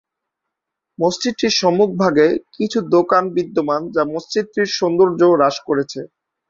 মসজিদটির 0.99 1.53
সম্মুখভাগে 1.59 2.27
কিছু 2.55 2.79
দোকান 2.95 3.23
বিদ্যমান 3.35 3.81
যা 3.95 4.03
মসজিদটির 4.13 4.67
সৌন্দর্য 4.77 5.21
হ্রাস 5.31 5.55
করেছে। 5.67 5.99